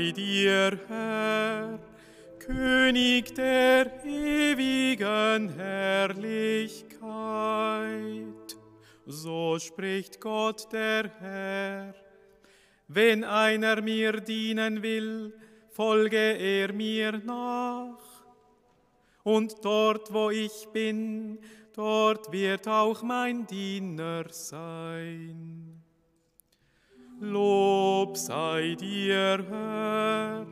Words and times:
Sei 0.00 0.12
dir, 0.12 0.80
Herr, 0.88 1.78
König 2.38 3.34
der 3.34 4.02
ewigen 4.02 5.50
Herrlichkeit. 5.50 6.96
So 9.04 9.58
spricht 9.58 10.18
Gott 10.18 10.72
der 10.72 11.10
Herr. 11.20 11.94
Wenn 12.88 13.24
einer 13.24 13.82
mir 13.82 14.22
dienen 14.22 14.82
will, 14.82 15.34
folge 15.68 16.16
er 16.16 16.72
mir 16.72 17.18
nach. 17.18 18.00
Und 19.22 19.62
dort, 19.62 20.14
wo 20.14 20.30
ich 20.30 20.66
bin, 20.72 21.38
dort 21.74 22.32
wird 22.32 22.66
auch 22.66 23.02
mein 23.02 23.46
Diener 23.46 24.24
sein. 24.30 25.79
Lob 27.22 28.16
sei 28.16 28.76
dir, 28.80 29.44
Herr, 29.46 30.46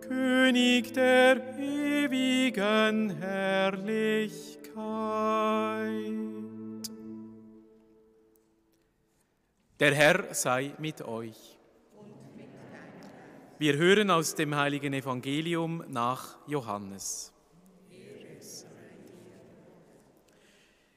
König 0.00 0.94
der 0.94 1.58
ewigen 1.58 3.10
Herrlichkeit. 3.10 4.64
Der 9.78 9.94
Herr 9.94 10.32
sei 10.32 10.72
mit 10.78 11.02
euch. 11.02 11.58
Wir 13.58 13.76
hören 13.76 14.10
aus 14.10 14.34
dem 14.34 14.56
heiligen 14.56 14.94
Evangelium 14.94 15.84
nach 15.88 16.38
Johannes. 16.46 17.30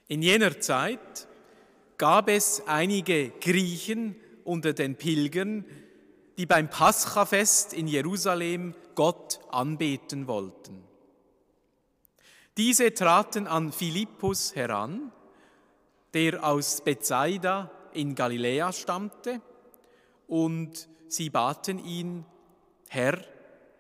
In 0.08 0.22
jener 0.22 0.62
Zeit 0.62 1.28
gab 1.98 2.30
es 2.30 2.64
einige 2.66 3.32
Griechen 3.42 4.16
unter 4.50 4.74
den 4.74 4.96
Pilgern, 4.96 5.64
die 6.38 6.46
beim 6.46 6.70
Paschafest 6.70 7.74
in 7.74 7.88
Jerusalem 7.88 8.74
Gott 8.96 9.40
anbeten 9.52 10.28
wollten. 10.28 10.84
Diese 12.58 12.94
traten 12.94 13.48
an 13.48 13.72
Philippus 13.72 14.56
heran, 14.56 15.12
der 16.14 16.44
aus 16.44 16.82
Bethsaida 16.82 17.72
in 17.94 18.16
Galiläa 18.16 18.74
stammte, 18.74 19.42
und 20.28 20.90
sie 21.08 21.30
baten 21.30 21.80
ihn, 21.80 22.26
Herr, 22.90 23.24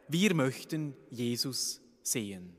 wir 0.07 0.33
möchten 0.33 0.95
Jesus 1.09 1.81
sehen. 2.03 2.55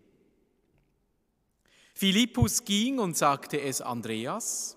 Philippus 1.95 2.65
ging 2.65 2.99
und 2.99 3.17
sagte 3.17 3.61
es 3.61 3.81
Andreas. 3.81 4.77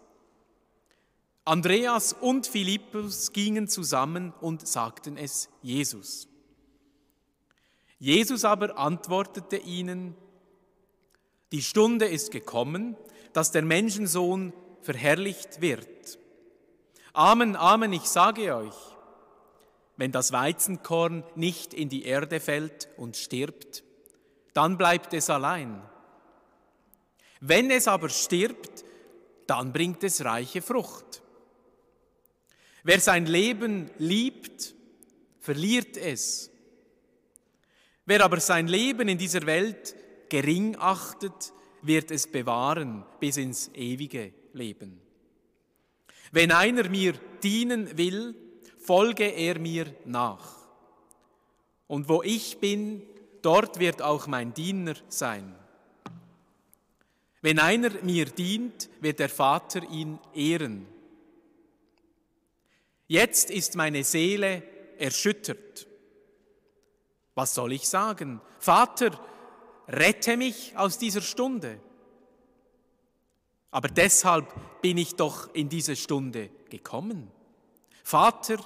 Andreas 1.45 2.13
und 2.13 2.47
Philippus 2.47 3.33
gingen 3.33 3.67
zusammen 3.67 4.33
und 4.39 4.65
sagten 4.65 5.17
es 5.17 5.49
Jesus. 5.61 6.29
Jesus 7.99 8.45
aber 8.45 8.77
antwortete 8.77 9.57
ihnen, 9.57 10.15
die 11.51 11.61
Stunde 11.61 12.05
ist 12.05 12.31
gekommen, 12.31 12.95
dass 13.33 13.51
der 13.51 13.63
Menschensohn 13.63 14.53
verherrlicht 14.81 15.59
wird. 15.59 16.17
Amen, 17.11 17.55
Amen, 17.55 17.91
ich 17.93 18.03
sage 18.03 18.55
euch, 18.55 18.75
wenn 19.97 20.11
das 20.11 20.31
Weizenkorn 20.31 21.23
nicht 21.35 21.73
in 21.73 21.89
die 21.89 22.05
Erde 22.05 22.39
fällt 22.39 22.87
und 22.97 23.17
stirbt, 23.17 23.83
dann 24.53 24.77
bleibt 24.77 25.13
es 25.13 25.29
allein. 25.29 25.81
Wenn 27.39 27.69
es 27.69 27.87
aber 27.87 28.09
stirbt, 28.09 28.85
dann 29.45 29.73
bringt 29.73 30.03
es 30.03 30.23
reiche 30.23 30.61
Frucht. 30.61 31.22
Wer 32.83 32.99
sein 32.99 33.25
Leben 33.25 33.89
liebt, 33.97 34.75
verliert 35.39 35.97
es. 35.97 36.51
Wer 38.05 38.23
aber 38.23 38.39
sein 38.39 38.67
Leben 38.67 39.07
in 39.07 39.17
dieser 39.17 39.45
Welt 39.45 39.95
gering 40.29 40.75
achtet, 40.77 41.53
wird 41.81 42.11
es 42.11 42.27
bewahren 42.27 43.05
bis 43.19 43.37
ins 43.37 43.69
ewige 43.73 44.33
Leben. 44.53 44.99
Wenn 46.31 46.51
einer 46.51 46.89
mir 46.89 47.13
dienen 47.41 47.97
will, 47.97 48.35
folge 48.79 49.25
er 49.25 49.59
mir 49.59 49.95
nach. 50.05 50.57
Und 51.87 52.09
wo 52.09 52.23
ich 52.23 52.57
bin, 52.57 53.03
dort 53.41 53.79
wird 53.79 54.01
auch 54.01 54.27
mein 54.27 54.53
Diener 54.53 54.95
sein. 55.07 55.55
Wenn 57.41 57.59
einer 57.59 57.91
mir 58.01 58.25
dient, 58.25 58.89
wird 58.99 59.19
der 59.19 59.29
Vater 59.29 59.83
ihn 59.89 60.17
ehren. 60.33 60.87
Jetzt 63.07 63.49
ist 63.51 63.75
meine 63.75 64.03
Seele 64.03 64.63
erschüttert. 64.97 65.87
Was 67.35 67.53
soll 67.53 67.73
ich 67.73 67.87
sagen? 67.87 68.41
Vater, 68.59 69.19
rette 69.87 70.37
mich 70.37 70.77
aus 70.77 70.97
dieser 70.97 71.21
Stunde. 71.21 71.79
Aber 73.71 73.87
deshalb 73.87 74.53
bin 74.81 74.97
ich 74.97 75.15
doch 75.15 75.53
in 75.53 75.67
diese 75.67 75.95
Stunde 75.95 76.49
gekommen. 76.69 77.31
Vater, 78.03 78.57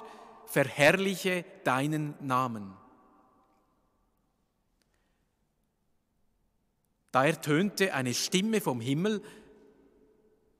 verherrliche 0.46 1.44
deinen 1.64 2.14
Namen. 2.20 2.76
Da 7.10 7.24
ertönte 7.24 7.94
eine 7.94 8.12
Stimme 8.12 8.60
vom 8.60 8.80
Himmel, 8.80 9.22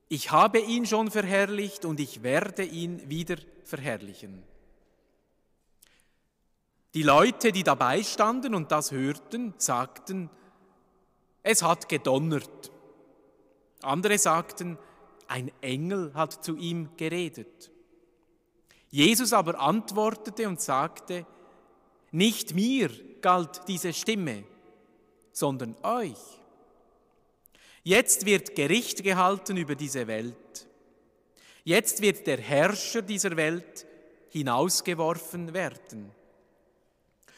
ich 0.09 0.31
habe 0.31 0.61
ihn 0.61 0.87
schon 0.87 1.11
verherrlicht 1.11 1.85
und 1.85 2.01
ich 2.01 2.23
werde 2.23 2.65
ihn 2.65 3.09
wieder 3.09 3.37
verherrlichen. 3.65 4.43
Die 6.95 7.03
Leute, 7.03 7.53
die 7.53 7.63
dabei 7.63 8.03
standen 8.03 8.55
und 8.55 8.73
das 8.73 8.91
hörten, 8.91 9.53
sagten, 9.59 10.31
es 11.43 11.63
hat 11.63 11.89
gedonnert. 11.89 12.73
Andere 13.83 14.19
sagten, 14.19 14.79
ein 15.29 15.53
Engel 15.61 16.15
hat 16.15 16.43
zu 16.45 16.57
ihm 16.57 16.89
geredet. 16.97 17.71
Jesus 18.91 19.35
aber 19.35 19.61
antwortete 19.61 20.49
und 20.49 20.61
sagte, 20.61 21.27
nicht 22.11 22.55
mir 22.55 22.91
galt 23.21 23.69
diese 23.69 23.93
Stimme, 23.93 24.45
sondern 25.33 25.77
euch. 25.83 26.38
Jetzt 27.89 28.27
wird 28.27 28.55
Gericht 28.55 29.03
gehalten 29.03 29.57
über 29.57 29.75
diese 29.75 30.07
Welt. 30.07 30.67
Jetzt 31.65 32.03
wird 32.03 32.27
der 32.27 32.37
Herrscher 32.37 33.01
dieser 33.01 33.35
Welt 33.35 33.87
hinausgeworfen 34.29 35.55
werden. 35.55 36.11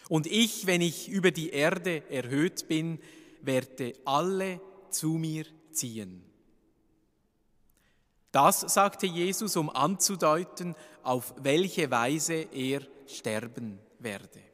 Und 0.09 0.27
ich, 0.27 0.67
wenn 0.67 0.81
ich 0.81 1.09
über 1.09 1.31
die 1.31 1.51
Erde 1.51 2.03
erhöht 2.11 2.67
bin, 2.67 2.99
werde 3.43 3.95
alle 4.05 4.61
zu 4.91 5.11
mir 5.11 5.45
ziehen. 5.71 6.25
Das 8.33 8.63
sagte 8.63 9.07
Jesus, 9.07 9.57
um 9.57 9.71
anzudeuten, 9.71 10.75
auf 11.05 11.33
welche 11.39 11.93
Weise 11.93 12.49
er 12.53 12.81
sterben 13.07 13.79
werde. 14.01 14.50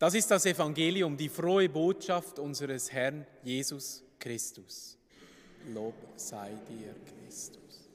Das 0.00 0.14
ist 0.14 0.30
das 0.30 0.46
Evangelium, 0.46 1.14
die 1.14 1.28
frohe 1.28 1.68
Botschaft 1.68 2.38
unseres 2.38 2.90
Herrn 2.90 3.26
Jesus 3.44 4.02
Christus. 4.18 4.96
Lob 5.74 5.94
sei 6.16 6.52
dir, 6.70 6.94
Christus. 7.04 7.90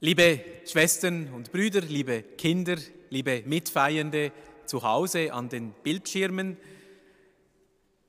Liebe 0.00 0.44
Schwestern 0.64 1.32
und 1.34 1.52
Brüder, 1.52 1.82
liebe 1.82 2.24
Kinder, 2.36 2.78
liebe 3.10 3.44
Mitfeiernde 3.46 4.32
zu 4.64 4.82
Hause 4.82 5.32
an 5.32 5.48
den 5.48 5.70
Bildschirmen, 5.84 6.56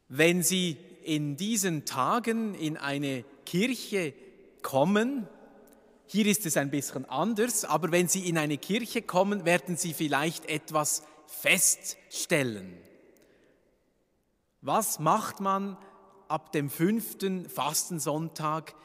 wenn 0.09 0.41
Sie 0.41 0.77
in 1.07 1.37
diesen 1.37 1.85
Tagen 1.85 2.53
in 2.53 2.75
eine 2.75 3.23
Kirche 3.45 4.13
kommen, 4.61 5.27
hier 6.05 6.25
ist 6.25 6.45
es 6.45 6.57
ein 6.57 6.69
bisschen 6.69 7.05
anders, 7.05 7.65
aber 7.65 7.91
wenn 7.91 8.07
Sie 8.07 8.27
in 8.27 8.37
eine 8.37 8.57
Kirche 8.57 9.01
kommen, 9.01 9.45
werden 9.45 9.77
Sie 9.77 9.93
vielleicht 9.93 10.45
etwas 10.49 11.03
feststellen. 11.25 12.77
Was 14.61 14.99
macht 14.99 15.39
man 15.39 15.77
ab 16.27 16.51
dem 16.51 16.69
fünften 16.69 17.49
Fastensonntag 17.49 18.75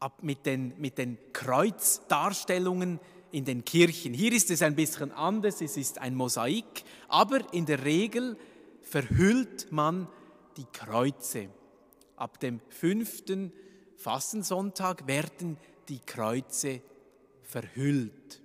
ab 0.00 0.22
mit 0.22 0.44
den, 0.44 0.74
mit 0.78 0.98
den 0.98 1.18
Kreuzdarstellungen 1.32 3.00
in 3.30 3.44
den 3.44 3.64
Kirchen. 3.64 4.12
Hier 4.12 4.32
ist 4.32 4.50
es 4.50 4.62
ein 4.62 4.74
bisschen 4.74 5.12
anders, 5.12 5.60
es 5.60 5.76
ist 5.76 5.98
ein 5.98 6.14
Mosaik, 6.14 6.84
aber 7.08 7.52
in 7.52 7.66
der 7.66 7.84
Regel 7.84 8.36
verhüllt 8.82 9.72
man 9.72 10.08
die 10.56 10.66
Kreuze. 10.66 11.48
Ab 12.16 12.40
dem 12.40 12.60
fünften 12.68 13.52
Fastensonntag 13.96 15.06
werden 15.06 15.58
die 15.88 16.00
Kreuze 16.00 16.80
verhüllt. 17.42 18.42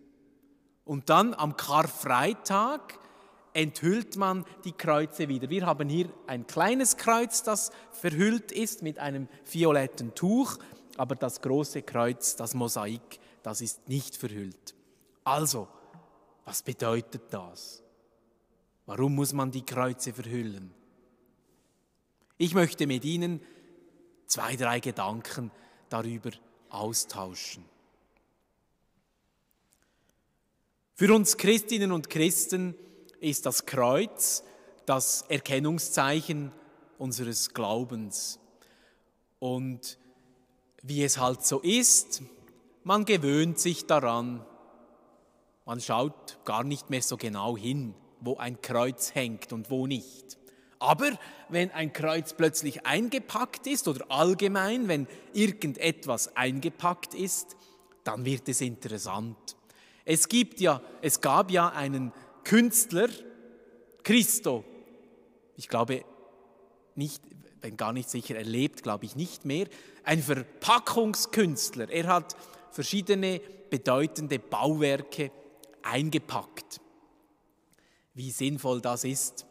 Und 0.86 1.10
dann 1.10 1.34
am 1.34 1.56
Karfreitag 1.56 3.00
enthüllt 3.54 4.16
man 4.18 4.46
die 4.64 4.72
Kreuze 4.72 5.28
wieder. 5.28 5.50
Wir 5.50 5.66
haben 5.66 5.90
hier 5.90 6.10
ein 6.28 6.48
kleines 6.48 6.98
Kreuz, 6.98 7.44
das 7.44 7.72
verhüllt 7.92 8.52
ist 8.52 8.82
mit 8.82 9.00
einem 9.00 9.28
violetten 9.46 10.16
Tuch, 10.16 10.58
aber 10.98 11.16
das 11.16 11.42
große 11.42 11.82
Kreuz, 11.82 12.36
das 12.36 12.54
Mosaik, 12.54 13.20
das 13.44 13.62
ist 13.62 13.88
nicht 13.90 14.16
verhüllt. 14.16 14.76
Also, 15.24 15.68
was 16.46 16.64
bedeutet 16.64 17.24
das? 17.30 17.84
Warum 18.86 19.16
muss 19.16 19.34
man 19.34 19.52
die 19.52 19.66
Kreuze 19.66 20.14
verhüllen? 20.14 20.74
Ich 22.42 22.56
möchte 22.56 22.88
mit 22.88 23.06
Ihnen 23.06 23.40
zwei, 24.26 24.56
drei 24.56 24.80
Gedanken 24.80 25.52
darüber 25.90 26.32
austauschen. 26.70 27.64
Für 30.96 31.14
uns 31.14 31.38
Christinnen 31.38 31.92
und 31.92 32.10
Christen 32.10 32.74
ist 33.20 33.46
das 33.46 33.68
Kreuz 33.68 34.44
das 34.88 35.22
Erkennungszeichen 35.30 36.52
unseres 36.98 37.54
Glaubens. 37.54 38.40
Und 39.38 40.00
wie 40.82 41.04
es 41.04 41.20
halt 41.20 41.46
so 41.46 41.60
ist, 41.60 42.24
man 42.84 43.06
gewöhnt 43.06 43.60
sich 43.60 43.86
daran, 43.86 44.44
man 45.66 45.80
schaut 45.80 46.40
gar 46.44 46.64
nicht 46.64 46.90
mehr 46.90 47.04
so 47.04 47.18
genau 47.18 47.56
hin, 47.56 47.94
wo 48.20 48.38
ein 48.38 48.60
Kreuz 48.64 49.14
hängt 49.14 49.54
und 49.54 49.70
wo 49.70 49.86
nicht. 49.86 50.41
Aber 50.82 51.12
wenn 51.50 51.70
ein 51.72 51.94
Kreuz 51.94 52.34
plötzlich 52.34 52.88
eingepackt 52.88 53.68
ist 53.68 53.88
oder 53.88 54.04
allgemein, 54.10 54.88
wenn 54.88 55.08
irgendetwas 55.32 56.36
eingepackt 56.36 57.14
ist, 57.14 57.56
dann 58.04 58.26
wird 58.26 58.50
es 58.50 58.62
interessant. 58.62 59.38
Es 60.06 60.28
gibt 60.28 60.60
ja, 60.60 60.82
es 61.04 61.22
gab 61.22 61.52
ja 61.52 61.70
einen 61.70 62.12
Künstler, 62.44 63.10
Christo, 64.04 64.66
ich 65.56 65.68
glaube 65.68 66.04
nicht, 66.96 67.22
bin 67.62 67.78
gar 67.78 67.94
nicht 67.94 68.10
sicher, 68.10 68.36
er 68.36 68.44
lebt, 68.44 68.82
glaube 68.82 69.06
ich, 69.06 69.16
nicht 69.16 69.46
mehr, 69.46 69.68
ein 70.04 70.24
Verpackungskünstler. 70.24 71.92
Er 71.92 72.08
hat 72.08 72.36
verschiedene 72.72 73.40
bedeutende 73.70 74.40
Bauwerke 74.40 75.30
eingepackt. 75.84 76.82
Wie 78.16 78.32
sinnvoll 78.32 78.82
das 78.82 79.04
ist, 79.04 79.46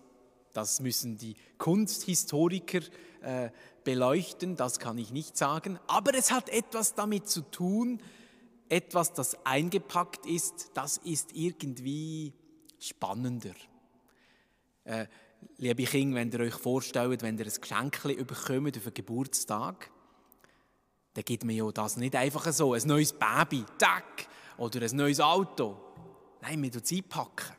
das 0.52 0.80
müssen 0.80 1.16
die 1.16 1.36
Kunsthistoriker 1.58 2.80
äh, 3.22 3.50
beleuchten, 3.84 4.56
das 4.56 4.78
kann 4.78 4.98
ich 4.98 5.10
nicht 5.12 5.36
sagen. 5.36 5.78
Aber 5.86 6.14
es 6.14 6.30
hat 6.30 6.48
etwas 6.48 6.94
damit 6.94 7.28
zu 7.28 7.42
tun, 7.42 8.00
etwas, 8.68 9.12
das 9.12 9.44
eingepackt 9.44 10.26
ist, 10.26 10.70
das 10.74 10.98
ist 10.98 11.32
irgendwie 11.34 12.32
spannender. 12.78 13.54
Äh, 14.84 15.06
liebe 15.58 15.84
Kinder, 15.84 16.16
wenn 16.16 16.30
ihr 16.30 16.40
euch 16.40 16.54
vorstellt, 16.54 17.22
wenn 17.22 17.38
ihr 17.38 17.46
ein 17.46 17.60
Geschenk 17.60 18.02
bekommt 18.02 18.76
auf 18.76 18.86
einen 18.86 18.94
Geburtstag, 18.94 19.90
dann 21.14 21.24
gibt 21.24 21.44
mir 21.44 21.54
ja 21.54 21.70
das 21.72 21.96
nicht 21.96 22.14
einfach 22.14 22.52
so, 22.52 22.74
ein 22.74 22.82
neues 22.86 23.12
Baby, 23.12 23.64
tack, 23.78 24.28
oder 24.56 24.82
ein 24.82 24.96
neues 24.96 25.20
Auto. 25.20 25.76
Nein, 26.40 26.62
wir 26.62 26.70
tun 26.70 26.82
es 26.84 26.92
einpacken. 26.92 27.56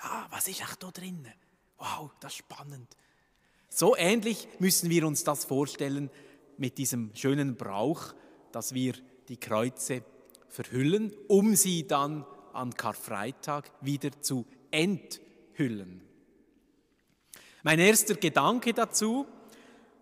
Ah, 0.00 0.26
was 0.30 0.46
ist 0.48 0.60
echt 0.60 0.82
da 0.82 0.90
drinnen? 0.90 1.32
Wow, 1.78 2.10
das 2.20 2.32
ist 2.32 2.38
spannend. 2.38 2.96
So 3.68 3.96
ähnlich 3.96 4.48
müssen 4.58 4.90
wir 4.90 5.06
uns 5.06 5.24
das 5.24 5.44
vorstellen 5.44 6.10
mit 6.56 6.78
diesem 6.78 7.10
schönen 7.14 7.56
Brauch, 7.56 8.14
dass 8.52 8.72
wir 8.72 8.94
die 9.28 9.36
Kreuze 9.36 10.04
verhüllen, 10.48 11.12
um 11.28 11.56
sie 11.56 11.86
dann 11.86 12.24
an 12.52 12.72
Karfreitag 12.74 13.70
wieder 13.80 14.10
zu 14.22 14.46
enthüllen. 14.70 16.02
Mein 17.64 17.78
erster 17.78 18.14
Gedanke 18.14 18.72
dazu 18.72 19.26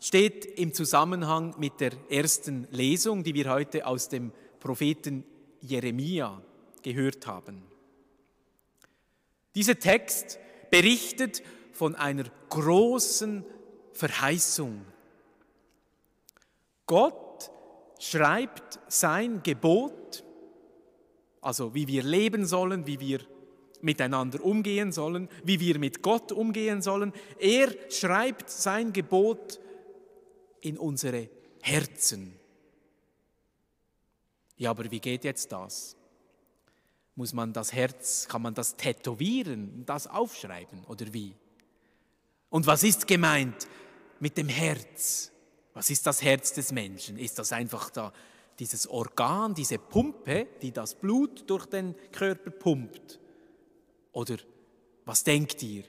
steht 0.00 0.44
im 0.44 0.74
Zusammenhang 0.74 1.54
mit 1.58 1.80
der 1.80 1.92
ersten 2.10 2.66
Lesung, 2.72 3.22
die 3.22 3.34
wir 3.34 3.50
heute 3.50 3.86
aus 3.86 4.08
dem 4.08 4.32
Propheten 4.58 5.24
Jeremia 5.60 6.42
gehört 6.82 7.26
haben. 7.26 7.62
Dieser 9.54 9.78
Text 9.78 10.38
berichtet 10.70 11.42
von 11.72 11.94
einer 11.94 12.24
großen 12.48 13.44
Verheißung. 13.92 14.84
Gott 16.86 17.50
schreibt 17.98 18.80
sein 18.88 19.42
Gebot, 19.42 20.24
also 21.40 21.74
wie 21.74 21.86
wir 21.86 22.02
leben 22.02 22.46
sollen, 22.46 22.86
wie 22.86 23.00
wir 23.00 23.20
miteinander 23.80 24.42
umgehen 24.44 24.92
sollen, 24.92 25.28
wie 25.44 25.60
wir 25.60 25.78
mit 25.78 26.02
Gott 26.02 26.32
umgehen 26.32 26.82
sollen. 26.82 27.12
Er 27.38 27.74
schreibt 27.90 28.48
sein 28.48 28.92
Gebot 28.92 29.60
in 30.60 30.78
unsere 30.78 31.28
Herzen. 31.60 32.38
Ja, 34.56 34.70
aber 34.70 34.90
wie 34.90 35.00
geht 35.00 35.24
jetzt 35.24 35.50
das? 35.50 35.96
Muss 37.14 37.32
man 37.32 37.52
das 37.52 37.72
Herz, 37.72 38.26
kann 38.28 38.42
man 38.42 38.54
das 38.54 38.76
tätowieren, 38.76 39.84
das 39.84 40.06
aufschreiben 40.06 40.84
oder 40.84 41.12
wie? 41.12 41.34
Und 42.52 42.66
was 42.66 42.82
ist 42.82 43.06
gemeint 43.06 43.66
mit 44.20 44.36
dem 44.36 44.48
Herz? 44.48 45.32
Was 45.72 45.88
ist 45.88 46.06
das 46.06 46.20
Herz 46.20 46.52
des 46.52 46.70
Menschen? 46.70 47.18
Ist 47.18 47.38
das 47.38 47.50
einfach 47.50 47.88
da 47.88 48.12
dieses 48.58 48.86
Organ, 48.86 49.54
diese 49.54 49.78
Pumpe, 49.78 50.48
die 50.60 50.70
das 50.70 50.94
Blut 50.94 51.48
durch 51.48 51.64
den 51.64 51.94
Körper 52.12 52.50
pumpt? 52.50 53.18
Oder 54.12 54.36
was 55.06 55.24
denkt 55.24 55.62
ihr? 55.62 55.84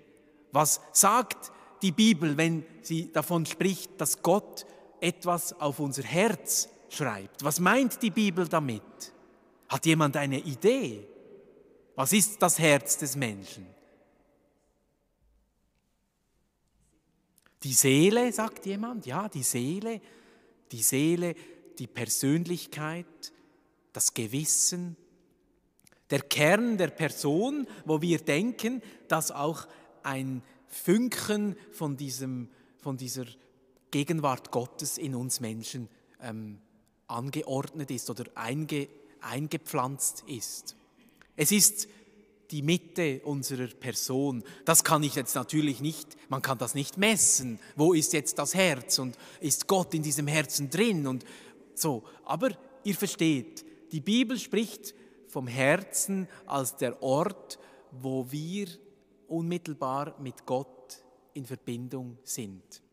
Was 0.54 0.80
sagt 0.94 1.52
die 1.82 1.92
Bibel, 1.92 2.38
wenn 2.38 2.66
sie 2.82 3.12
davon 3.12 3.46
spricht, 3.46 4.00
dass 4.00 4.22
Gott 4.22 4.66
etwas 5.02 5.60
auf 5.60 5.82
unser 5.82 6.04
Herz 6.04 6.70
schreibt? 6.88 7.44
Was 7.44 7.60
meint 7.60 8.02
die 8.02 8.12
Bibel 8.12 8.48
damit? 8.48 8.82
Hat 9.68 9.86
jemand 9.86 10.16
eine 10.16 10.40
Idee? 10.40 11.06
Was 11.96 12.14
ist 12.14 12.42
das 12.42 12.58
Herz 12.58 12.98
des 12.98 13.18
Menschen? 13.18 13.73
Die 17.64 17.74
Seele, 17.74 18.32
sagt 18.34 18.66
jemand, 18.66 19.06
ja, 19.06 19.30
die 19.30 19.44
Seele, 19.44 20.02
die 20.72 20.84
Seele, 20.84 21.36
die 21.80 21.88
Persönlichkeit, 21.88 23.06
das 23.94 24.14
Gewissen, 24.14 24.98
der 26.10 26.22
Kern 26.22 26.78
der 26.78 26.90
Person, 26.90 27.68
wo 27.86 28.02
wir 28.02 28.20
denken, 28.20 28.82
dass 29.08 29.32
auch 29.32 29.68
ein 30.04 30.44
Funken 30.68 31.56
von, 31.72 31.96
diesem, 31.96 32.50
von 32.78 32.98
dieser 32.98 33.26
Gegenwart 33.92 34.52
Gottes 34.52 34.98
in 34.98 35.16
uns 35.16 35.40
Menschen 35.40 35.88
ähm, 36.22 36.60
angeordnet 37.08 37.92
ist 37.92 38.10
oder 38.10 38.26
einge, 38.36 38.90
eingepflanzt 39.22 40.24
ist. 40.28 40.76
Es 41.36 41.52
ist 41.52 41.88
die 42.54 42.62
Mitte 42.62 43.20
unserer 43.26 43.68
Person. 43.68 44.44
Das 44.64 44.84
kann 44.84 45.02
ich 45.02 45.16
jetzt 45.16 45.34
natürlich 45.34 45.82
nicht, 45.82 46.16
man 46.30 46.44
kann 46.44 46.60
das 46.60 46.76
nicht 46.76 46.98
messen. 47.00 47.60
Wo 47.76 47.94
ist 47.94 48.14
jetzt 48.14 48.38
das 48.38 48.54
Herz 48.54 49.00
und 49.00 49.18
ist 49.42 49.68
Gott 49.68 49.94
in 49.96 50.04
diesem 50.04 50.28
Herzen 50.28 50.70
drin 50.70 51.08
und 51.08 51.26
so. 51.74 52.04
Aber 52.24 52.52
ihr 52.84 52.96
versteht, 52.96 53.66
die 53.92 54.02
Bibel 54.02 54.38
spricht 54.38 54.94
vom 55.28 55.48
Herzen 55.48 56.28
als 56.46 56.78
der 56.78 57.02
Ort, 57.02 57.58
wo 57.92 58.32
wir 58.32 58.68
unmittelbar 59.28 60.16
mit 60.20 60.46
Gott 60.46 61.04
in 61.34 61.46
Verbindung 61.46 62.20
sind. 62.24 62.84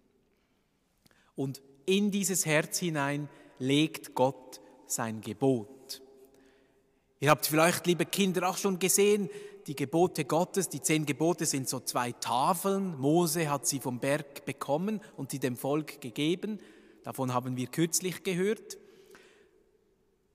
Und 1.36 1.60
in 1.84 2.10
dieses 2.10 2.46
Herz 2.46 2.78
hinein 2.78 3.28
legt 3.58 4.14
Gott 4.14 4.60
sein 4.86 5.20
Gebot. 5.20 6.02
Ihr 7.22 7.28
habt 7.28 7.46
vielleicht, 7.46 7.86
liebe 7.86 8.06
Kinder, 8.06 8.48
auch 8.48 8.56
schon 8.56 8.78
gesehen, 8.78 9.28
die 9.70 9.76
Gebote 9.76 10.24
Gottes, 10.24 10.68
die 10.68 10.82
zehn 10.82 11.06
Gebote 11.06 11.46
sind 11.46 11.68
so 11.68 11.78
zwei 11.78 12.10
Tafeln. 12.10 12.98
Mose 12.98 13.48
hat 13.48 13.68
sie 13.68 13.78
vom 13.78 14.00
Berg 14.00 14.44
bekommen 14.44 15.00
und 15.16 15.30
sie 15.30 15.38
dem 15.38 15.56
Volk 15.56 16.00
gegeben. 16.00 16.58
Davon 17.04 17.32
haben 17.32 17.56
wir 17.56 17.68
kürzlich 17.68 18.24
gehört. 18.24 18.78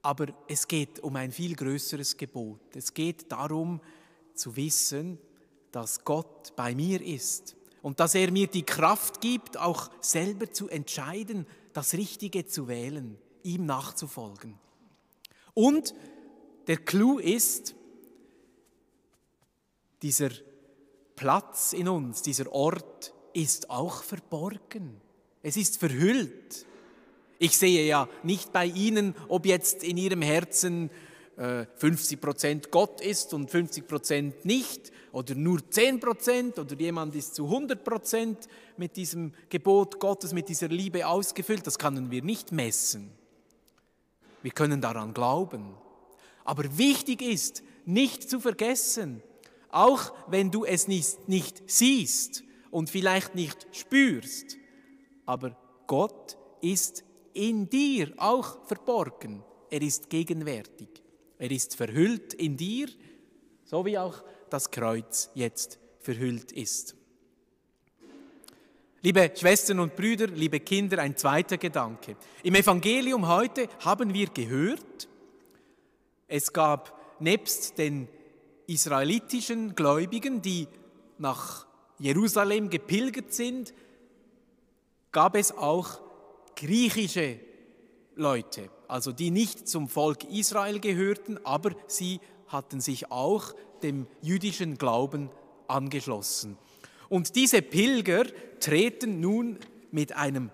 Aber 0.01 0.27
es 0.48 0.70
geht 0.70 1.01
um 1.01 1.18
ein 1.18 1.34
viel 1.34 1.54
größeres 1.54 2.15
Gebot. 2.15 2.62
Es 2.77 2.94
geht 2.94 3.30
darum 3.30 3.82
zu 4.36 4.56
wissen, 4.56 5.18
dass 5.74 6.06
Gott 6.06 6.56
bei 6.56 6.74
mir 6.74 7.01
ist 7.01 7.58
und 7.82 8.00
dass 8.00 8.15
er 8.15 8.32
mir 8.32 8.48
die 8.48 8.63
Kraft 8.63 9.20
gibt, 9.20 9.60
auch 9.60 9.92
selber 10.00 10.50
zu 10.50 10.70
entscheiden, 10.70 11.46
das 11.74 11.94
Richtige 11.94 12.46
zu 12.46 12.70
wählen, 12.70 13.18
ihm 13.44 13.65
nachzufolgen. 13.65 14.58
Und 15.54 15.94
der 16.68 16.77
Clou 16.77 17.18
ist, 17.18 17.75
dieser 20.02 20.30
Platz 21.16 21.74
in 21.74 21.88
uns, 21.88 22.22
dieser 22.22 22.52
Ort 22.52 23.14
ist 23.34 23.70
auch 23.70 24.04
verborgen. 24.04 25.02
Es 25.42 25.58
ist 25.58 25.78
verhüllt. 25.78 26.66
Ich 27.38 27.58
sehe 27.58 27.86
ja 27.86 28.08
nicht 28.24 28.52
bei 28.54 28.66
Ihnen, 28.66 29.16
ob 29.28 29.46
jetzt 29.46 29.84
in 29.84 29.98
Ihrem 29.98 30.22
Herzen 30.22 30.90
50 31.38 32.22
Prozent 32.22 32.72
Gott 32.72 33.02
ist 33.02 33.34
und 33.34 33.52
50 33.52 33.88
Prozent 33.88 34.46
nicht 34.46 34.94
oder 35.12 35.36
nur 35.36 35.70
10 35.70 36.00
Prozent 36.00 36.58
oder 36.60 36.75
jemand 36.80 37.14
ist 37.14 37.36
zu 37.36 37.46
100 37.46 37.84
Prozent 37.84 38.48
mit 38.78 38.96
diesem 38.96 39.34
Gebot 39.50 40.00
Gottes, 40.00 40.32
mit 40.32 40.48
dieser 40.48 40.70
Liebe 40.70 41.06
ausgefüllt, 41.06 41.68
das 41.68 41.78
können 41.78 42.10
wir 42.10 42.24
nicht 42.24 42.54
messen. 42.54 43.12
Wir 44.42 44.52
können 44.52 44.80
daran 44.80 45.14
glauben. 45.14 45.74
Aber 46.46 46.78
wichtig 46.78 47.22
ist, 47.22 47.64
nicht 47.86 48.30
zu 48.30 48.40
vergessen, 48.40 49.22
auch 49.75 50.13
wenn 50.27 50.51
du 50.51 50.63
es 50.63 50.88
nicht, 50.88 51.27
nicht 51.27 51.63
siehst 51.70 52.44
und 52.72 52.89
vielleicht 52.89 53.36
nicht 53.36 53.67
spürst, 53.74 54.58
aber 55.25 55.58
Gott 55.86 56.38
ist 56.62 57.03
in 57.34 57.70
dir 57.70 58.13
auch 58.15 58.65
verborgen. 58.67 59.44
Er 59.70 59.82
ist 59.82 60.10
gegenwärtig. 60.10 60.88
Er 61.38 61.51
ist 61.51 61.75
verhüllt 61.75 62.34
in 62.36 62.55
dir, 62.55 62.88
so 63.65 63.86
wie 63.86 63.98
auch 63.98 64.24
das 64.50 64.72
Kreuz 64.72 65.29
jetzt 65.34 65.77
verhüllt 66.00 66.53
ist. 66.53 66.96
Liebe 69.01 69.29
Schwestern 69.36 69.82
und 69.82 69.96
Brüder, 69.98 70.27
liebe 70.27 70.62
Kinder, 70.62 71.00
ein 71.00 71.17
zweiter 71.17 71.58
Gedanke. 71.58 72.15
Im 72.44 72.55
Evangelium 72.55 73.27
heute 73.27 73.67
haben 73.84 74.13
wir 74.13 74.27
gehört, 74.27 75.10
es 76.29 76.53
gab 76.53 76.98
nebst 77.20 77.77
den 77.77 78.08
israelitischen 78.67 79.75
Gläubigen, 79.75 80.41
die 80.41 80.67
nach 81.17 81.65
Jerusalem 82.00 82.69
gepilgert 82.69 83.34
sind, 83.34 83.74
gab 85.12 85.36
es 85.36 85.51
auch 85.51 86.01
griechische 86.55 87.39
Leute, 88.15 88.69
also 88.88 89.12
die 89.12 89.31
nicht 89.31 89.67
zum 89.67 89.88
Volk 89.89 90.24
Israel 90.25 90.79
gehörten, 90.79 91.39
aber 91.45 91.72
sie 91.88 92.19
hatten 92.48 92.81
sich 92.81 93.12
auch 93.12 93.53
dem 93.84 94.07
jüdischen 94.22 94.77
Glauben 94.77 95.29
angeschlossen. 95.67 96.57
Und 97.10 97.36
diese 97.36 97.62
Pilger 97.62 98.25
treten 98.60 99.19
nun 99.19 99.60
mit 99.91 100.13
einem 100.13 100.50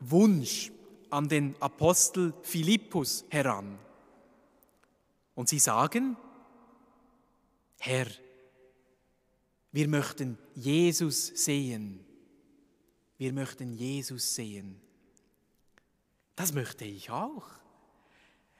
Wunsch 0.00 0.70
an 1.10 1.28
den 1.28 1.54
Apostel 1.60 2.34
Philippus 2.42 3.24
heran. 3.30 3.78
Und 5.34 5.48
sie 5.48 5.58
sagen, 5.58 6.16
Herr, 7.78 8.06
wir 9.72 9.88
möchten 9.88 10.38
Jesus 10.54 11.26
sehen. 11.26 12.04
Wir 13.16 13.32
möchten 13.32 13.72
Jesus 13.72 14.34
sehen. 14.34 14.80
Das 16.36 16.52
möchte 16.52 16.84
ich 16.84 17.10
auch. 17.10 17.46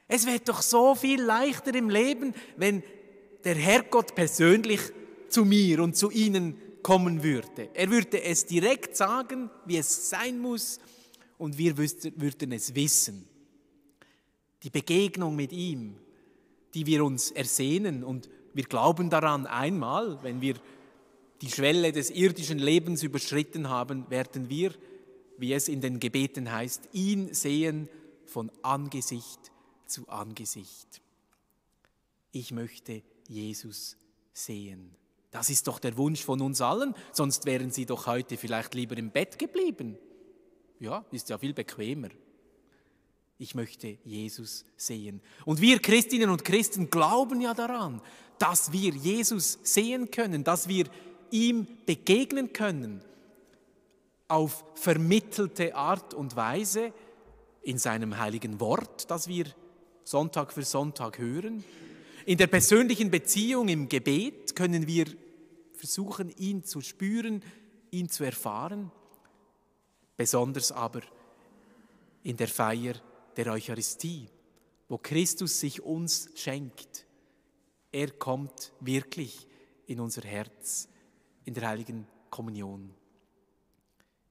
Es 0.09 0.27
wäre 0.27 0.41
doch 0.41 0.63
so 0.63 0.95
viel 0.95 1.23
leichter 1.23 1.75
im 1.75 1.91
Leben, 1.91 2.35
wenn 2.57 2.83
der 3.45 3.55
Herrgott 3.55 4.15
persönlich 4.15 4.81
zu 5.29 5.45
mir 5.45 5.83
und 5.83 5.97
zu 5.97 6.11
Ihnen 6.11 6.57
kommen 6.83 7.23
würde. 7.23 7.71
Er 7.75 7.91
würde 7.91 8.23
es 8.23 8.47
direkt 8.47 8.97
sagen, 8.97 9.51
wie 9.67 9.77
es 9.77 10.09
sein 10.09 10.39
muss, 10.39 10.81
und 11.37 11.57
wir 11.57 11.79
würden 11.79 12.53
es 12.53 12.75
wissen. 12.75 13.29
Die 14.65 14.71
Begegnung 14.71 15.37
mit 15.37 15.53
ihm, 15.53 15.97
die 16.75 16.85
wir 16.85 17.05
uns 17.05 17.31
ersehnen 17.31 18.03
und 18.03 18.29
wir 18.59 18.65
glauben 18.65 19.09
daran, 19.09 19.47
einmal, 19.47 20.23
wenn 20.23 20.41
wir 20.41 20.57
die 21.43 21.49
Schwelle 21.49 21.93
des 21.93 22.11
irdischen 22.11 22.59
Lebens 22.59 23.05
überschritten 23.05 23.69
haben, 23.69 24.11
werden 24.11 24.51
wir 24.51 24.73
wie 25.39 25.53
es 25.53 25.69
in 25.69 25.81
den 25.81 26.01
Gebeten 26.01 26.51
heißt, 26.51 26.89
ihn 26.93 27.33
sehen 27.33 27.89
von 28.27 28.51
Angesicht 28.63 29.53
zu 29.87 30.09
Angesicht. 30.09 31.01
Ich 32.33 32.51
möchte 32.51 33.03
Jesus 33.29 33.97
sehen. 34.33 34.91
Das 35.31 35.49
ist 35.49 35.69
doch 35.69 35.79
der 35.79 35.97
Wunsch 35.97 36.25
von 36.25 36.41
uns 36.41 36.61
allen, 36.61 36.95
sonst 37.13 37.47
wären 37.47 37.71
Sie 37.71 37.87
doch 37.87 38.07
heute 38.07 38.37
vielleicht 38.37 38.75
lieber 38.75 38.97
im 38.97 39.11
Bett 39.11 39.39
geblieben. 39.39 39.97
Ja, 40.81 41.05
ist 41.13 41.29
ja 41.29 41.39
viel 41.39 41.55
bequemer. 41.55 42.09
Ich 43.39 43.55
möchte 43.55 43.99
Jesus 44.05 44.65
sehen. 44.77 45.21
Und 45.45 45.61
wir 45.61 45.79
Christinnen 45.79 46.29
und 46.29 46.45
Christen 46.45 46.91
glauben 46.91 47.41
ja 47.41 47.55
daran, 47.55 48.01
dass 48.39 48.73
wir 48.73 48.93
Jesus 48.93 49.59
sehen 49.63 50.11
können, 50.11 50.43
dass 50.43 50.67
wir 50.69 50.87
ihm 51.31 51.67
begegnen 51.87 52.53
können 52.53 53.01
auf 54.27 54.65
vermittelte 54.75 55.75
Art 55.77 56.15
und 56.15 56.35
Weise 56.35 56.93
in 57.63 57.79
seinem 57.79 58.19
heiligen 58.19 58.61
Wort, 58.61 59.11
das 59.11 59.29
wir 59.29 59.47
Sonntag 60.05 60.53
für 60.53 60.65
Sonntag 60.65 61.19
hören. 61.19 61.65
In 62.27 62.39
der 62.39 62.47
persönlichen 62.47 63.11
Beziehung 63.11 63.69
im 63.69 63.89
Gebet 63.89 64.57
können 64.57 64.87
wir 64.87 65.07
versuchen, 65.75 66.31
ihn 66.37 66.65
zu 66.65 66.81
spüren, 66.81 67.43
ihn 67.91 68.09
zu 68.09 68.25
erfahren, 68.25 68.91
besonders 70.17 70.73
aber 70.73 71.03
in 72.23 72.37
der 72.37 72.49
Feier 72.49 72.95
der 73.39 73.51
Eucharistie, 73.53 74.29
wo 74.89 74.99
Christus 74.99 75.59
sich 75.61 75.81
uns 75.81 76.29
schenkt. 76.35 77.07
Er 77.91 78.11
kommt 78.11 78.75
wirklich 78.81 79.47
in 79.87 80.01
unser 80.01 80.23
Herz 80.23 80.89
in 81.47 81.55
der 81.55 81.67
heiligen 81.69 82.07
Kommunion 82.29 82.95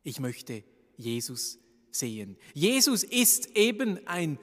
ich 0.07 0.21
möchte 0.21 0.63
Jesus 0.95 1.59
sehen. 1.91 2.37
Jesus 2.53 3.03
ist 3.03 3.57
eben 3.57 4.07
ein 4.07 4.39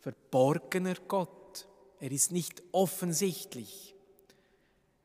verborgener 0.00 0.96
Gott. 1.06 1.68
Er 2.00 2.10
ist 2.10 2.32
nicht 2.32 2.60
offensichtlich. 2.72 3.94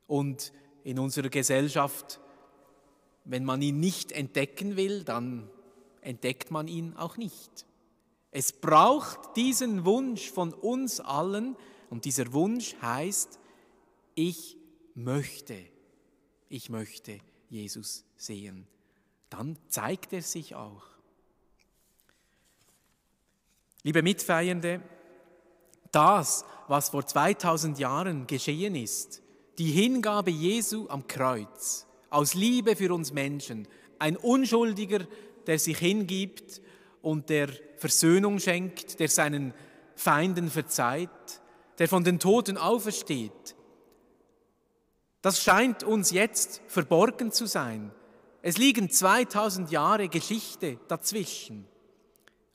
Und 0.07 0.51
in 0.83 0.97
unserer 0.97 1.29
Gesellschaft, 1.29 2.19
wenn 3.23 3.45
man 3.45 3.61
ihn 3.61 3.79
nicht 3.79 4.11
entdecken 4.11 4.77
will, 4.77 5.03
dann 5.03 5.47
entdeckt 6.01 6.49
man 6.49 6.67
ihn 6.67 6.95
auch 6.95 7.15
nicht. 7.15 7.67
Es 8.35 8.51
braucht 8.51 9.37
diesen 9.37 9.85
Wunsch 9.85 10.29
von 10.29 10.53
uns 10.53 10.99
allen 10.99 11.55
und 11.89 12.03
dieser 12.03 12.33
Wunsch 12.33 12.75
heißt, 12.81 13.39
ich 14.13 14.57
möchte, 14.93 15.55
ich 16.49 16.69
möchte 16.69 17.19
Jesus 17.49 18.03
sehen 18.17 18.67
dann 19.29 19.57
zeigt 19.67 20.13
er 20.13 20.21
sich 20.21 20.55
auch. 20.55 20.83
Liebe 23.83 24.01
Mitfeiernde, 24.01 24.81
das, 25.91 26.45
was 26.67 26.89
vor 26.89 27.05
2000 27.05 27.77
Jahren 27.77 28.27
geschehen 28.27 28.75
ist, 28.75 29.21
die 29.57 29.71
Hingabe 29.71 30.31
Jesu 30.31 30.87
am 30.89 31.07
Kreuz, 31.07 31.85
aus 32.09 32.33
Liebe 32.33 32.75
für 32.75 32.93
uns 32.93 33.13
Menschen, 33.13 33.67
ein 33.99 34.17
Unschuldiger, 34.17 35.05
der 35.47 35.59
sich 35.59 35.77
hingibt 35.77 36.61
und 37.05 37.29
der 37.29 37.49
Versöhnung 37.77 38.39
schenkt, 38.39 38.99
der 38.99 39.09
seinen 39.09 39.53
Feinden 39.95 40.49
verzeiht, 40.49 41.09
der 41.77 41.87
von 41.87 42.03
den 42.03 42.19
Toten 42.19 42.57
aufersteht. 42.57 43.55
Das 45.21 45.39
scheint 45.39 45.83
uns 45.83 46.09
jetzt 46.09 46.61
verborgen 46.67 47.31
zu 47.31 47.45
sein, 47.45 47.91
es 48.41 48.57
liegen 48.57 48.89
2000 48.89 49.69
Jahre 49.69 50.09
Geschichte 50.09 50.79
dazwischen. 50.87 51.67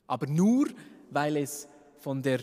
Aber 0.05 0.27
nur 0.27 0.67
weil 1.09 1.37
es 1.37 1.69
von 1.99 2.21
der, 2.21 2.41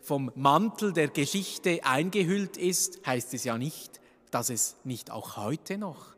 vom 0.00 0.32
Mantel 0.34 0.94
der 0.94 1.08
Geschichte 1.08 1.80
eingehüllt 1.82 2.56
ist, 2.56 3.06
heißt 3.06 3.34
es 3.34 3.44
ja 3.44 3.58
nicht, 3.58 4.00
dass 4.30 4.48
es 4.48 4.76
nicht 4.84 5.10
auch 5.10 5.36
heute 5.36 5.76
noch 5.76 6.14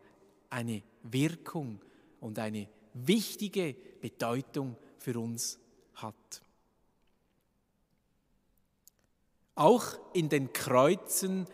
eine 0.51 0.85
Wirkung 1.03 1.81
und 2.21 2.39
eine 2.39 2.69
wichtige 2.95 3.75
Bedeutung 4.01 4.77
für 5.03 5.19
uns 5.19 5.59
hat. 5.95 6.43
Auch 9.55 9.85
in 10.15 10.29
den 10.29 10.53
Kreuzen 10.53 11.47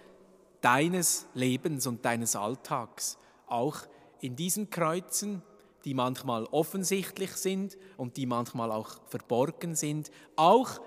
deines 0.61 1.27
Lebens 1.35 1.87
und 1.87 2.05
deines 2.05 2.37
Alltags, 2.37 3.19
auch 3.47 3.79
in 4.21 4.37
diesen 4.37 4.71
Kreuzen, 4.71 5.43
die 5.85 5.95
manchmal 5.95 6.45
offensichtlich 6.47 7.33
sind 7.33 7.79
und 7.97 8.17
die 8.17 8.27
manchmal 8.27 8.71
auch 8.71 9.01
verborgen 9.09 9.75
sind, 9.75 10.11
auch 10.37 10.81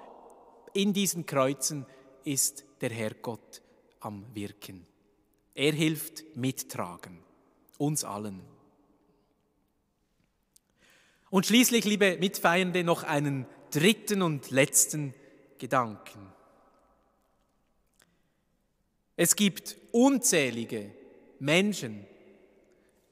in 0.74 0.94
diesen 0.94 1.25
Kreuzen 1.25 1.86
ist 2.24 2.65
der 2.82 2.91
Herrgott 2.91 3.62
am 4.00 4.25
Wirken. 4.34 4.86
Er 5.53 5.74
hilft 5.74 6.36
mittragen, 6.36 7.24
uns 7.77 8.03
allen. 8.03 8.50
Und 11.32 11.46
schließlich, 11.46 11.86
liebe 11.86 12.18
Mitfeiernde, 12.20 12.84
noch 12.84 13.04
einen 13.04 13.46
dritten 13.72 14.22
und 14.22 14.52
letzten 14.52 15.14
Gedanken. 15.60 16.28
Es 19.16 19.38
gibt 19.38 19.78
unzählige 19.94 20.92
Menschen, 21.40 22.06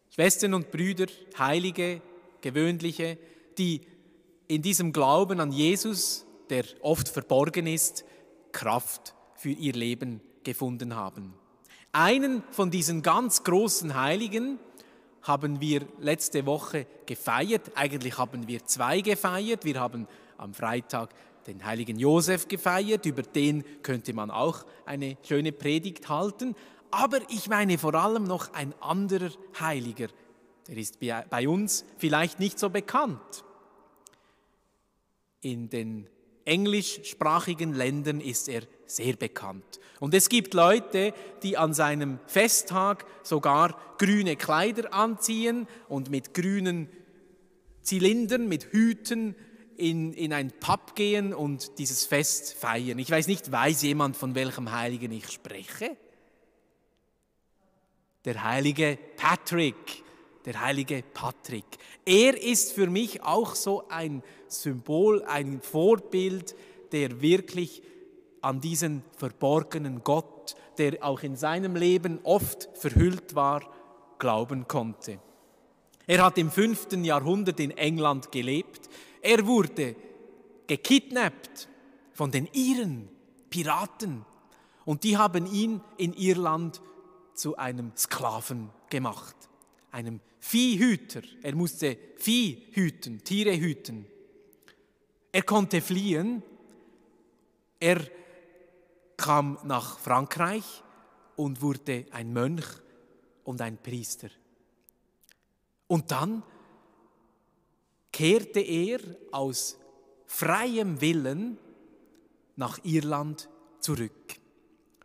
Schwestern 0.10 0.54
und 0.54 0.70
Brüder, 0.70 1.06
Heilige, 1.38 2.02
Gewöhnliche, 2.42 3.18
die 3.58 3.82
in 4.50 4.62
diesem 4.62 4.92
Glauben 4.92 5.40
an 5.40 5.54
Jesus, 5.54 6.26
der 6.50 6.66
oft 6.82 7.08
verborgen 7.08 7.68
ist, 7.68 8.04
Kraft 8.52 9.16
für 9.36 9.52
ihr 9.52 9.74
Leben 9.74 10.20
gefunden 10.44 10.94
haben. 10.94 11.36
Einen 11.94 12.44
von 12.52 12.70
diesen 12.70 13.02
ganz 13.02 13.46
großen 13.46 13.96
Heiligen 13.96 14.60
haben 15.22 15.60
wir 15.62 15.86
letzte 16.00 16.46
Woche 16.46 16.88
gefeiert. 17.06 17.72
Eigentlich 17.76 18.18
haben 18.18 18.48
wir 18.48 18.66
zwei 18.66 19.02
gefeiert. 19.02 19.66
Wir 19.66 19.80
haben 19.80 20.08
am 20.38 20.54
Freitag 20.54 21.10
den 21.48 21.66
heiligen 21.66 21.98
Josef 21.98 22.48
gefeiert. 22.48 23.06
Über 23.06 23.24
den 23.24 23.64
könnte 23.82 24.14
man 24.14 24.32
auch 24.32 24.66
eine 24.86 25.18
schöne 25.24 25.52
Predigt 25.52 26.10
halten. 26.10 26.56
Aber 26.92 27.20
ich 27.30 27.50
meine 27.50 27.78
vor 27.78 27.94
allem 27.96 28.24
noch 28.24 28.54
ein 28.54 28.74
anderer 28.82 29.32
Heiliger. 29.60 30.08
Der 30.68 30.78
ist 30.78 31.00
bei 31.00 31.50
uns 31.50 31.86
vielleicht 31.98 32.40
nicht 32.40 32.60
so 32.60 32.70
bekannt. 32.70 33.44
In 35.42 35.70
den 35.70 36.08
englischsprachigen 36.50 37.74
Ländern 37.74 38.20
ist 38.20 38.50
er 38.50 38.63
sehr 38.86 39.15
bekannt. 39.15 39.79
Und 40.00 40.13
es 40.13 40.29
gibt 40.29 40.53
Leute, 40.53 41.13
die 41.44 41.58
an 41.58 41.74
seinem 41.74 42.20
Festtag 42.25 43.06
sogar 43.24 43.79
grüne 44.00 44.36
Kleider 44.36 44.94
anziehen 44.94 45.68
und 45.88 46.10
mit 46.10 46.34
grünen 46.34 46.89
Zylindern, 47.82 48.48
mit 48.48 48.72
Hüten 48.72 49.36
in, 49.77 50.13
in 50.13 50.34
ein 50.34 50.51
Pub 50.60 50.96
gehen 50.96 51.34
und 51.34 51.77
dieses 51.79 52.06
Fest 52.06 52.53
feiern. 52.53 53.00
Ich 53.00 53.10
weiß 53.10 53.27
nicht, 53.27 53.51
weiß 53.51 53.84
jemand, 53.84 54.18
von 54.18 54.36
welchem 54.36 54.72
Heiligen 54.72 55.12
ich 55.12 55.29
spreche? 55.29 55.96
Der 58.25 58.44
heilige 58.44 58.98
Patrick, 59.15 60.03
der 60.50 60.62
heilige 60.62 61.03
Patrick. 61.13 61.77
Er 62.06 62.41
ist 62.41 62.74
für 62.74 62.88
mich 62.88 63.22
auch 63.22 63.53
so 63.53 63.88
ein 63.88 64.24
Symbol, 64.48 65.22
ein 65.25 65.62
Vorbild, 65.62 66.56
der 66.91 67.22
wirklich 67.22 67.84
an 68.41 68.60
diesen 68.60 69.03
verborgenen 69.15 70.03
Gott, 70.03 70.56
der 70.79 71.03
auch 71.03 71.22
in 71.22 71.36
seinem 71.36 71.75
Leben 71.75 72.18
oft 72.24 72.68
verhüllt 72.74 73.36
war, 73.36 73.62
glauben 74.18 74.68
konnte. 74.68 75.20
Er 76.08 76.25
hat 76.25 76.39
im 76.39 76.50
fünften 76.50 77.03
Jahrhundert 77.03 77.60
in 77.60 77.70
England 77.70 78.32
gelebt. 78.32 78.89
Er 79.22 79.46
wurde 79.46 79.96
gekidnappt 80.65 81.70
von 82.12 82.32
den 82.32 82.50
Iren, 82.53 83.08
Piraten. 83.51 84.25
Und 84.84 85.03
die 85.03 85.15
haben 85.15 85.46
ihn 85.46 85.82
in 85.98 86.13
Irland 86.13 86.82
zu 87.36 87.56
einem 87.56 87.91
Sklaven 87.96 88.72
gemacht, 88.89 89.36
einem 89.91 90.19
Viehhüter. 90.39 91.22
Er 91.41 91.55
musste 91.55 91.98
Vieh 92.17 92.67
hüten, 92.72 93.24
Tiere 93.24 93.58
hüten. 93.58 94.05
Er 95.31 95.43
konnte 95.43 95.81
fliehen. 95.81 96.43
Er 97.79 98.01
kam 99.17 99.60
nach 99.63 100.00
Frankreich 100.00 100.84
und 101.36 101.62
wurde 101.62 102.05
ein 102.12 102.34
Mönch 102.34 102.65
und 103.43 103.62
ein 103.62 103.77
Priester. 103.77 104.29
Und 105.88 106.12
dann 106.12 106.43
kehrte 108.12 108.60
er 108.60 109.00
aus 109.31 109.77
freiem 110.25 111.01
Willen 111.01 111.58
nach 112.55 112.79
Irland 112.84 113.50
zurück, 113.79 114.36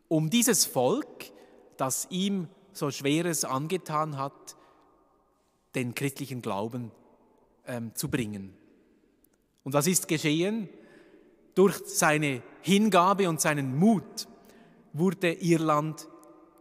um 0.09 0.29
dieses 0.29 0.65
Volk, 0.65 1.33
das 1.77 2.07
ihm 2.11 2.49
so 2.73 2.91
Schweres 2.91 3.45
angetan 3.45 4.19
hat, 4.19 4.57
den 5.75 5.95
christlichen 5.95 6.43
Glauben 6.43 6.91
ähm, 7.67 7.95
zu 7.95 8.09
bringen. 8.09 8.55
Und 9.63 9.73
was 9.73 9.87
ist 9.87 10.09
geschehen? 10.09 10.69
Durch 11.55 11.77
seine 11.87 12.43
Hingabe 12.61 13.29
und 13.29 13.41
seinen 13.41 13.77
Mut 13.77 14.27
wurde 14.93 15.33
Irland 15.33 16.09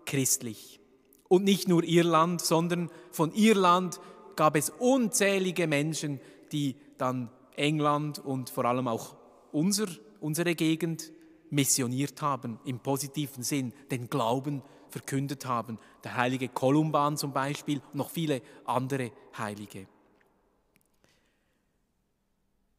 christlich. 0.05 0.79
Und 1.27 1.43
nicht 1.43 1.67
nur 1.67 1.83
Irland, 1.83 2.41
sondern 2.41 2.89
von 3.11 3.33
Irland 3.33 3.99
gab 4.35 4.55
es 4.55 4.69
unzählige 4.69 5.67
Menschen, 5.67 6.19
die 6.51 6.75
dann 6.97 7.29
England 7.55 8.19
und 8.19 8.49
vor 8.49 8.65
allem 8.65 8.87
auch 8.87 9.15
unser, 9.51 9.87
unsere 10.19 10.55
Gegend 10.55 11.11
missioniert 11.49 12.21
haben, 12.21 12.59
im 12.65 12.79
positiven 12.79 13.43
Sinn, 13.43 13.73
den 13.91 14.09
Glauben 14.09 14.63
verkündet 14.93 15.45
haben. 15.45 15.79
Der 16.03 16.15
heilige 16.15 16.47
Kolumban 16.47 17.17
zum 17.17 17.33
Beispiel, 17.33 17.81
und 17.91 17.95
noch 17.95 18.09
viele 18.09 18.41
andere 18.65 19.11
Heilige. 19.37 19.87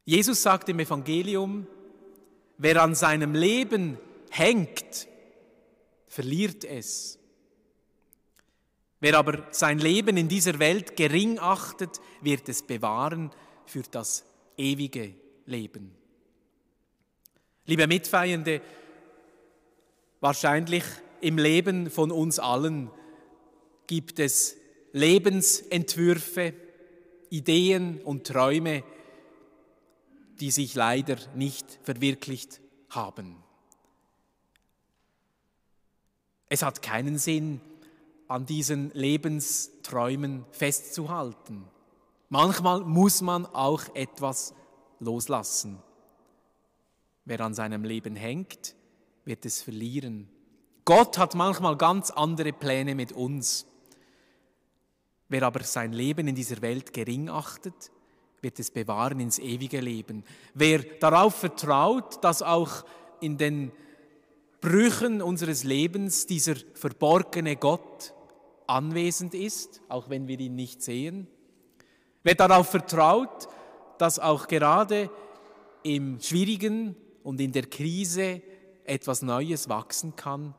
Jesus 0.05 0.41
sagt 0.41 0.69
im 0.69 0.79
Evangelium, 0.79 1.67
wer 2.57 2.81
an 2.81 2.95
seinem 2.95 3.33
Leben 3.33 3.97
hängt, 4.29 5.07
verliert 6.07 6.63
es. 6.63 7.19
Wer 9.01 9.17
aber 9.17 9.47
sein 9.51 9.79
Leben 9.79 10.15
in 10.15 10.29
dieser 10.29 10.57
Welt 10.59 10.95
gering 10.95 11.37
achtet, 11.39 11.99
wird 12.21 12.47
es 12.47 12.63
bewahren 12.63 13.31
für 13.65 13.83
das 13.83 14.23
ewige 14.57 15.15
Leben. 15.45 15.93
Liebe 17.65 17.87
Mitfeiernde, 17.87 18.61
wahrscheinlich 20.21 20.83
im 21.25 21.39
Leben 21.39 21.89
von 21.89 22.11
uns 22.11 22.37
allen 22.37 22.91
gibt 23.87 24.19
es 24.19 24.55
Lebensentwürfe, 24.91 26.53
Ideen 27.31 27.99
und 28.03 28.27
Träume, 28.27 28.83
die 30.39 30.51
sich 30.51 30.75
leider 30.75 31.17
nicht 31.33 31.79
verwirklicht 31.81 32.61
haben. 32.89 33.37
Es 36.47 36.61
hat 36.61 36.83
keinen 36.83 37.17
Sinn, 37.17 37.59
an 38.27 38.45
diesen 38.45 38.91
Lebensträumen 38.91 40.45
festzuhalten. 40.51 41.65
Manchmal 42.29 42.81
muss 42.81 43.21
man 43.21 43.47
auch 43.47 43.83
etwas 43.95 44.53
loslassen. 44.99 45.79
Wer 47.25 47.41
an 47.41 47.55
seinem 47.55 47.83
Leben 47.83 48.15
hängt, 48.15 48.75
wird 49.25 49.43
es 49.45 49.63
verlieren. 49.63 50.29
Gott 50.85 51.17
hat 51.17 51.33
manchmal 51.33 51.77
ganz 51.77 52.11
andere 52.11 52.53
Pläne 52.53 52.93
mit 52.93 53.11
uns. 53.11 53.65
Wer 55.27 55.41
aber 55.41 55.63
sein 55.63 55.93
Leben 55.93 56.27
in 56.27 56.35
dieser 56.35 56.61
Welt 56.61 56.93
gering 56.93 57.27
achtet, 57.27 57.91
wird 58.41 58.59
es 58.59 58.69
bewahren 58.69 59.19
ins 59.19 59.39
ewige 59.39 59.81
Leben. 59.81 60.23
Wer 60.53 60.83
darauf 60.99 61.33
vertraut, 61.33 62.23
dass 62.23 62.43
auch 62.43 62.85
in 63.19 63.39
den 63.39 63.71
Brüchen 64.61 65.23
unseres 65.23 65.63
Lebens 65.63 66.27
dieser 66.27 66.55
verborgene 66.75 67.55
Gott 67.55 68.13
anwesend 68.67 69.33
ist, 69.33 69.81
auch 69.89 70.09
wenn 70.09 70.27
wir 70.27 70.39
ihn 70.39 70.55
nicht 70.55 70.83
sehen. 70.83 71.27
Wer 72.21 72.35
darauf 72.35 72.69
vertraut, 72.69 73.47
dass 73.97 74.19
auch 74.19 74.47
gerade 74.47 75.09
im 75.81 76.19
Schwierigen 76.19 76.95
und 77.23 77.41
in 77.41 77.51
der 77.51 77.65
Krise 77.65 78.43
etwas 78.83 79.23
Neues 79.23 79.67
wachsen 79.69 80.15
kann, 80.15 80.53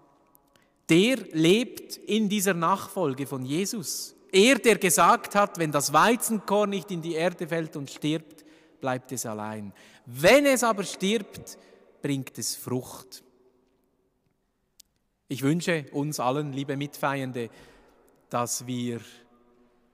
der 0.89 1.17
lebt 1.33 1.97
in 1.97 2.29
dieser 2.29 2.55
Nachfolge 2.55 3.27
von 3.27 3.45
Jesus. 3.45 4.15
Er, 4.33 4.57
der 4.57 4.79
gesagt 4.79 5.35
hat, 5.35 5.59
wenn 5.59 5.73
das 5.73 5.93
Weizenkorn 5.93 6.71
nicht 6.71 6.91
in 6.91 7.03
die 7.03 7.15
Erde 7.15 7.49
fällt 7.49 7.77
und 7.77 7.91
stirbt, 7.91 8.45
bleibt 8.81 9.11
es 9.13 9.27
allein. 9.27 9.73
Wenn 10.05 10.47
es 10.47 10.63
aber 10.63 10.85
stirbt, 10.85 11.59
bringt 12.03 12.39
es 12.39 12.55
Frucht. 12.55 13.25
Ich 15.29 15.43
wünsche 15.43 15.87
uns 15.93 16.21
allen, 16.21 16.53
liebe 16.53 16.77
Mitfeiernde, 16.77 17.51
dass 18.29 18.67
wir 18.67 19.01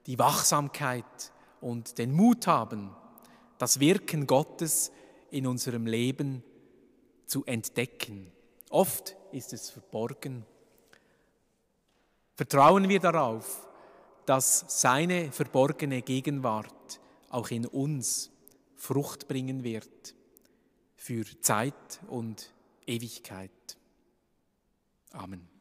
die 0.07 0.19
Wachsamkeit 0.19 1.33
und 1.61 1.97
den 1.97 2.13
Mut 2.13 2.47
haben, 2.47 2.91
das 3.57 3.81
Wirken 3.81 4.27
Gottes 4.27 4.91
in 5.31 5.47
unserem 5.47 5.87
Leben 5.87 6.43
zu 7.27 7.45
entdecken. 7.47 8.31
Oft 8.69 9.17
ist 9.31 9.53
es 9.53 9.71
verborgen. 9.71 10.45
Vertrauen 12.35 12.89
wir 12.89 13.01
darauf, 13.01 13.69
dass 14.27 14.65
seine 14.69 15.31
verborgene 15.33 16.03
Gegenwart 16.03 17.01
auch 17.31 17.51
in 17.51 17.67
uns 17.67 18.31
Frucht 18.77 19.29
bringen 19.29 19.65
wird 19.65 20.15
für 20.97 21.25
Zeit 21.41 22.01
und 22.09 22.53
Ewigkeit. 22.87 23.51
Amen. 25.13 25.52